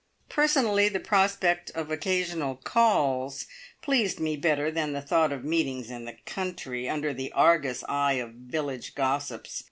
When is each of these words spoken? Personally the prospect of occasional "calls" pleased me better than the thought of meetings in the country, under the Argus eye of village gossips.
Personally 0.29 0.89
the 0.89 0.99
prospect 0.99 1.69
of 1.75 1.91
occasional 1.91 2.55
"calls" 2.55 3.45
pleased 3.83 4.19
me 4.19 4.35
better 4.35 4.71
than 4.71 4.93
the 4.93 5.01
thought 5.03 5.31
of 5.31 5.43
meetings 5.45 5.91
in 5.91 6.05
the 6.05 6.17
country, 6.25 6.89
under 6.89 7.13
the 7.13 7.31
Argus 7.33 7.83
eye 7.87 8.13
of 8.13 8.31
village 8.31 8.95
gossips. 8.95 9.59